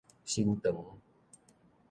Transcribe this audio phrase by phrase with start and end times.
[0.25, 0.73] 新塘